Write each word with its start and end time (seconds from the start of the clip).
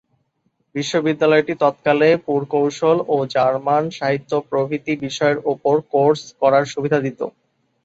বিশ্ববিদ্যালয়টি 0.75 1.53
তৎকালে 1.63 2.09
পুরকৌশল 2.25 2.97
ও 3.07 3.27
জার্মান 3.33 3.83
সাহিত্য 3.97 4.31
প্রভৃতি 4.49 4.93
বিষয়ের 5.03 5.37
ওপর 5.51 5.75
কোর্স 5.93 6.21
করার 6.41 6.63
সুবিধা 6.73 6.99
দিত। 7.05 7.19